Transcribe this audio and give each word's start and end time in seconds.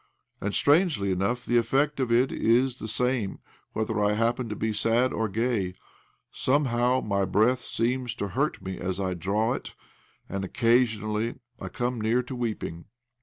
And, 0.41 0.51
strangely 0.55 1.11
enough, 1.11 1.45
the 1.45 1.57
effect 1.59 1.99
of 1.99 2.11
it 2.11 2.31
is 2.31 2.79
the 2.79 2.87
same 2.87 3.37
whether 3.73 4.03
I 4.03 4.13
happen 4.13 4.49
to 4.49 4.55
be 4.55 4.73
sad 4.73 5.13
or 5.13 5.29
gay. 5.29 5.75
Somehow 6.31 7.01
my 7.01 7.23
breath 7.23 7.61
seems 7.63 8.15
to 8.15 8.29
hurt 8.29 8.63
me 8.63 8.79
as 8.79 8.99
I 8.99 9.13
draw 9.13 9.53
it, 9.53 9.75
and 10.27 10.43
occasionally 10.43 11.35
I 11.59 11.69
come 11.69 12.01
near 12.01 12.23
to 12.23 12.35
weeping. 12.35 12.85